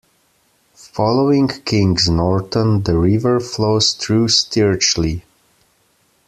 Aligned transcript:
Following 0.93 1.47
Kings 1.63 2.09
Norton, 2.09 2.81
the 2.81 2.97
river 2.97 3.39
flows 3.39 3.91
through 3.93 4.29
Stirchley. 4.29 5.21